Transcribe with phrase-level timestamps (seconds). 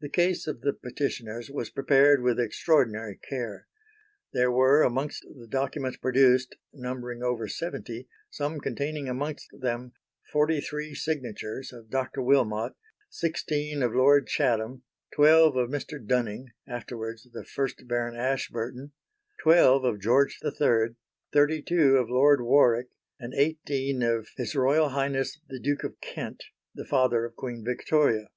[0.00, 3.66] The Case of the Petitioners was prepared with extraordinary care.
[4.32, 9.92] There were amongst the documents produced, numbering over seventy, some containing amongst them
[10.32, 12.22] forty three signatures of Dr.
[12.22, 12.72] Wilmot,
[13.10, 14.82] sixteen of Lord Chatham,
[15.14, 16.02] twelve of Mr.
[16.02, 18.92] Dunning (afterwards the 1st Baron Ashburton),
[19.42, 20.94] twelve of George III,
[21.34, 22.86] thirty two of Lord Warwick
[23.20, 28.30] and eighteen of H.R.H., the Duke of Kent, the father of Queen Victoria.